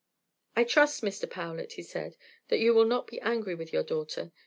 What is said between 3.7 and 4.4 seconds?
your daughter.